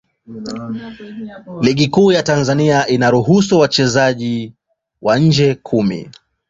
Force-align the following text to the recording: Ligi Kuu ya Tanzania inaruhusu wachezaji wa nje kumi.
Ligi 1.61 1.87
Kuu 1.87 2.11
ya 2.11 2.23
Tanzania 2.23 2.87
inaruhusu 2.87 3.59
wachezaji 3.59 4.53
wa 5.01 5.19
nje 5.19 5.55
kumi. 5.55 6.09